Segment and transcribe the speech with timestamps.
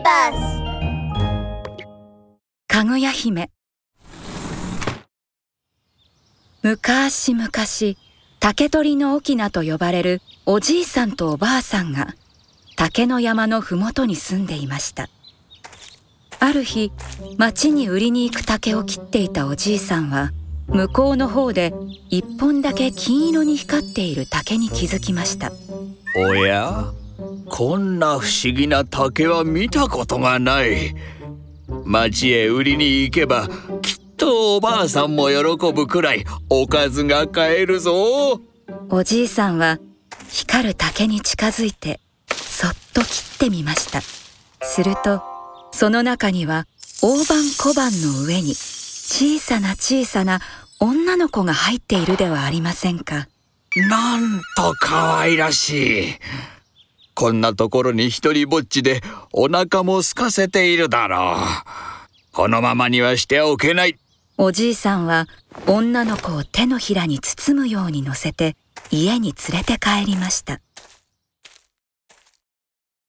[0.00, 0.62] ーバース
[2.66, 3.50] かぐや姫。
[6.62, 7.50] 昔々
[8.38, 12.14] 竹取の翁と呼ばれるおじいさんとおばあさんが
[12.76, 15.08] 竹の山のふもとに住んでいました。
[16.38, 16.90] ある日
[17.36, 20.32] 町に売りに行く竹を切っていたおじいさんは
[20.68, 21.74] 向こうの方で
[22.08, 25.52] 一本だけ金色に光っている竹に気づきました。
[26.16, 26.99] おや？
[27.48, 30.94] こんな不思議な竹は見たことがない。
[31.84, 33.48] 町へ売りに行けば
[33.82, 38.40] きっとおばあさんも喜ぶくらいおかずが買えるぞ。
[38.88, 39.78] おじいさんは
[40.30, 43.06] 光る竹に近づいてそっと切
[43.36, 44.00] ってみました。
[44.62, 45.22] すると
[45.72, 46.66] その中には
[47.02, 50.40] 大判小判の上に小さな小さな
[50.80, 53.28] 女の子が入っているではありませんか。
[53.76, 56.14] なんと可愛らしい
[57.20, 62.32] こんなところに一りぼっちでお腹も空かせているだろう。
[62.32, 63.98] このままにはしておけない。
[64.38, 65.26] おじいさんは
[65.66, 68.56] 女の子を手のひらに包むように乗せて
[68.90, 70.62] 家に連れて帰りました。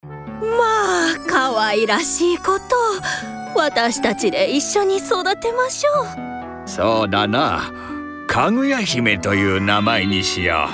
[0.04, 2.76] まあ可愛らしいこと。
[3.56, 6.68] 私たちで一緒に育てましょう。
[6.68, 7.72] そうだな。
[8.28, 10.68] かぐや姫という名前にしよ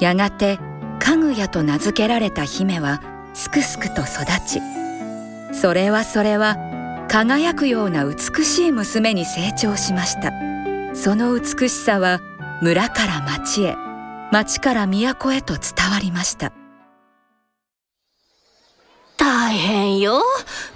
[0.00, 0.04] う。
[0.04, 0.60] やがて
[0.98, 3.00] かぐやと名付けられた姫は
[3.34, 4.60] すくすくと育ち
[5.52, 6.56] それはそれは
[7.08, 10.32] 輝くような美しい娘に成長しました。
[10.94, 12.20] その美しさは
[12.60, 13.76] 村から町へ
[14.32, 16.52] 町から都へと伝わりました。
[19.16, 20.20] 大変よ。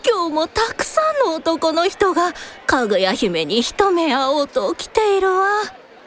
[0.08, 2.32] 今日もたくさんの男の人が
[2.66, 5.46] かぐや姫に一目会おうと来ているわ。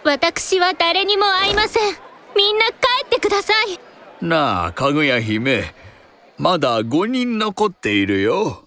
[0.03, 1.94] 私は誰にも会いません。
[2.36, 2.73] みんな帰
[3.06, 3.92] ってください
[4.23, 5.66] なあかぐや姫。
[6.38, 8.66] まだ5人残っているよ。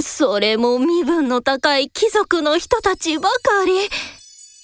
[0.00, 3.72] それも身分の高い貴族の人たちばかり。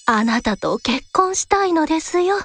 [0.05, 2.37] あなたと結婚したいのですよ。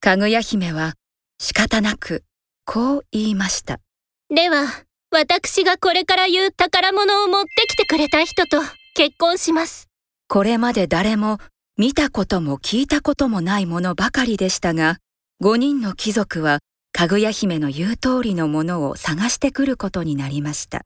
[0.00, 0.92] かぐや姫は
[1.38, 2.24] 仕方なく
[2.66, 3.80] こう言いました。
[4.28, 4.66] では
[5.10, 8.60] 私がこれから言う宝物を持ってきてくれた人と
[8.94, 9.88] 結婚します。
[10.28, 11.38] これまで誰も
[11.78, 14.98] 見たことも聞いたこともないものばかりでしたが、
[15.42, 16.60] 5人の貴族は
[16.96, 20.82] かぐや姫の言う通りのものを探してくることになりました。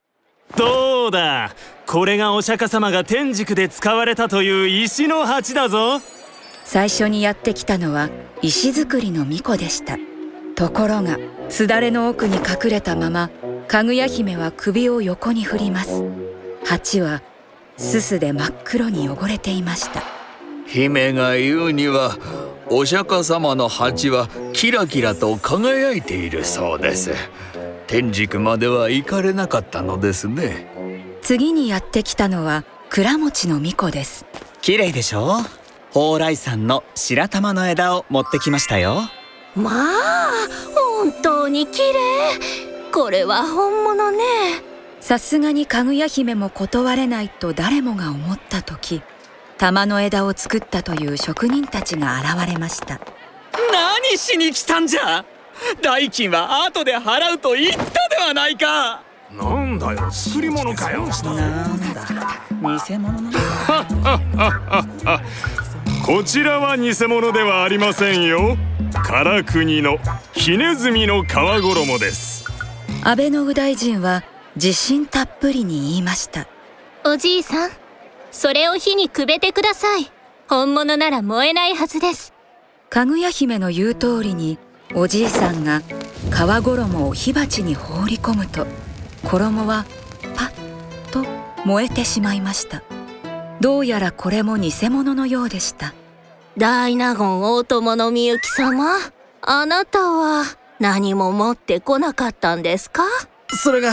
[0.57, 1.55] どうだ？
[1.87, 6.01] これがお釈迦様が天竺で使われたという石の鉢だぞ
[6.65, 8.09] 最初にやってきたのは
[8.41, 9.99] 石造りの巫女でした。
[10.55, 11.19] ところが、
[11.51, 13.31] すだれの奥に隠れたまま
[13.69, 16.03] かぐや姫は首を横に振ります
[16.65, 17.23] 鉢は
[17.77, 20.03] すすで真っ黒に汚れていました
[20.67, 22.17] 姫が言うには
[22.71, 27.15] お釈迦様の鉢はキラキラと輝いているそうです。
[27.87, 30.67] 天竺までは行かれなかったのですね。
[31.23, 34.27] 次にやってきたのは倉持の巫女です。
[34.61, 35.39] 綺麗でしょ？
[35.95, 39.01] 蓬莱山の白玉の枝を持ってきましたよ。
[39.57, 40.31] まあ
[40.75, 42.39] 本当に綺麗。
[42.93, 44.19] これは本物ね。
[45.01, 49.01] さすがにかぐや姫も断れないと誰もが思った時
[49.59, 53.01] 玉の枝を作ったという職人たちが現れました。
[53.73, 55.25] 何しに来たんじゃ？
[55.83, 59.03] 代金は後で払うと言ったではないか。
[59.33, 61.07] なんだよ作り物かよ。
[61.25, 62.07] なんだ
[62.89, 63.33] 偽物なの
[65.05, 65.21] か
[66.07, 68.57] こちらは偽物ではありませんよ。
[69.07, 69.99] 唐国の
[70.33, 72.45] ひねずみの皮衣です。
[73.03, 74.23] 安倍の右大臣は
[74.55, 76.47] 自信たっぷりに言いました。
[77.05, 77.71] おじいさん
[78.31, 80.11] それを火にくべてください。
[80.49, 82.33] 本物なら燃えないはずです。
[82.91, 84.59] かぐや姫の言う通りに
[84.94, 88.66] おじいさんが皮衣を火鉢に放り込むと
[89.25, 89.84] 衣は
[90.34, 91.25] パッと
[91.66, 92.83] 燃えてしまいました。
[93.61, 95.93] どうやらこれも偽物のようでした。
[96.56, 98.97] 大納言大友のみゆき様
[99.43, 100.45] あなたは
[100.78, 103.03] 何も持ってこなかったんですか？
[103.49, 103.93] それが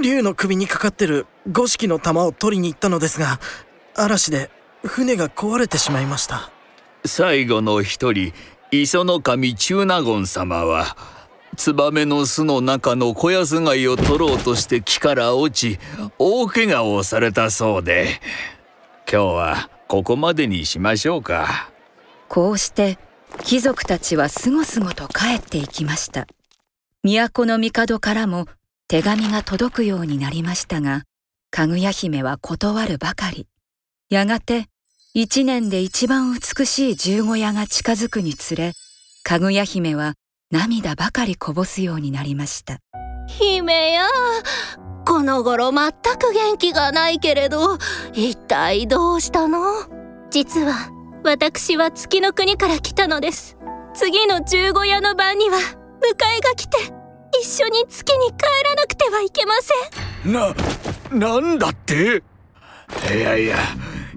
[0.00, 3.40] 竜の首にかかってる五色の玉を取りに行ったのですが
[3.94, 4.50] 嵐で
[4.84, 6.50] 船が壊れてしまいました
[7.04, 8.32] 最後の一人
[8.70, 10.96] 磯の神中納言様は
[11.56, 15.78] ツバメの巣の中の小安貝を取ろうとして木から落ち
[16.18, 18.20] 大怪我をされたそうで
[19.10, 21.70] 今日はここまでにしましょうか
[22.28, 22.98] こうして
[23.44, 26.26] 貴族たちはすごすごと帰っていきました。
[27.02, 28.46] 都の帝からも
[28.88, 31.02] 手紙が届くようになりましたが、
[31.54, 33.46] かぐや姫は断るばかり。
[34.08, 34.68] やがて、
[35.12, 38.72] 一年で一番美しい十五夜が近づくにつれ、
[39.22, 40.14] かぐや姫は
[40.50, 42.78] 涙ばかりこぼすようになりました。
[43.26, 44.06] 姫や、
[45.04, 47.76] ここの頃全く元気がないけれど
[48.14, 49.60] 一体どうしたの？
[50.30, 50.90] 実は
[51.22, 53.58] 私は月の国から来たのです
[53.94, 56.78] 次の十五夜の晩には迎えが来て
[57.40, 58.34] 一緒に月に帰
[58.64, 59.52] らなくてはいけま
[60.24, 60.54] せんな、
[61.12, 62.22] なんだって？
[63.14, 63.56] いやいや、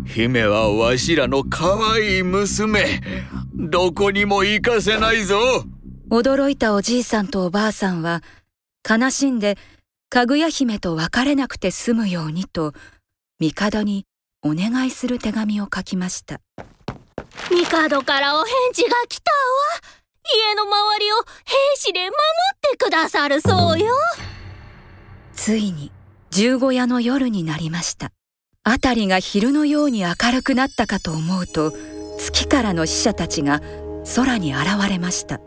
[0.06, 3.02] 姫はわしらの可愛い娘。
[3.54, 5.38] どこにも行かせないぞ。
[6.10, 8.22] 驚いたおじいさんとおばあさんは
[8.88, 9.58] 悲しんで
[10.10, 12.74] かぐや姫と別れなくて済むようにと
[13.40, 14.06] 帝に
[14.44, 16.40] お願いする手紙を書きました
[17.50, 19.38] 帝からお返事が来たわ
[20.48, 22.12] 家の周りを兵士で守っ
[22.72, 23.88] てくださるそうよ
[25.34, 25.92] ついに
[26.36, 28.12] 十五夜の夜になりました。
[28.66, 31.72] 辺りが昼のように明るくなったかと思うと
[32.20, 33.62] 月からの使者たちが
[34.18, 35.40] 空に現れました。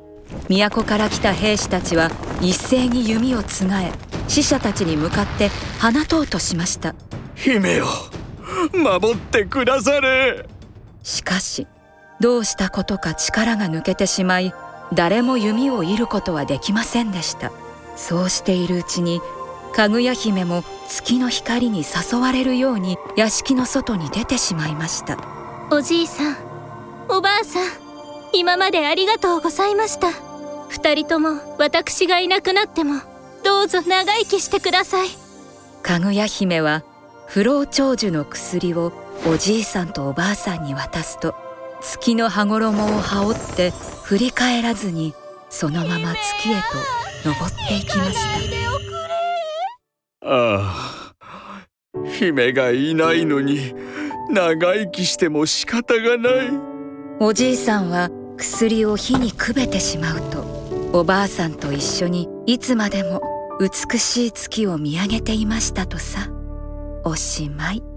[0.49, 3.93] 都から来た兵士たちは一斉に弓をつがえ
[4.29, 6.95] 死者たちに向かって放とうとしました。
[7.35, 7.85] 姫を
[8.73, 10.49] 守ってくだされ。
[11.03, 11.67] しかし
[12.19, 14.55] どうしたことか力が抜けてしまい
[14.95, 17.53] 誰も弓を射ることはできませんでした。
[17.95, 19.21] そうしているうちに
[19.79, 25.17] かぐや姫も月の光に誘われるように屋敷の外に出てしまいました。
[25.71, 26.37] おじいさん
[27.09, 27.71] おばあさん
[28.33, 30.09] 今までありがとうございました。
[30.69, 32.95] 二人とも私がいなくなっても
[33.45, 35.11] どうぞ長生きしてください。
[35.85, 36.83] かぐや姫は
[37.29, 38.93] 不老長寿の薬を
[39.29, 41.37] おじいさんとおばあさんに渡すと
[41.83, 43.73] 月の羽衣を羽織って
[44.03, 45.15] 振り返らずに
[45.51, 46.57] そのまま月へ
[47.23, 48.58] と登っていきました
[50.25, 51.67] ああ、
[52.19, 53.75] 姫がいないのに
[54.31, 56.79] 長生きしても仕方がない。
[57.21, 60.45] おじいさんは薬を火にくべてしまうと
[60.93, 63.21] おばあさんと一緒にいつまでも
[63.61, 66.29] 美しい月を見上げていましたとさ
[67.05, 67.88] おしまい。